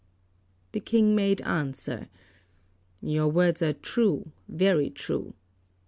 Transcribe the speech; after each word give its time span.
The 0.71 0.79
King 0.79 1.13
made 1.15 1.41
answer, 1.43 2.09
"Your 3.03 3.27
words 3.27 3.61
are 3.61 3.73
true, 3.73 4.31
very 4.47 4.89
true. 4.89 5.35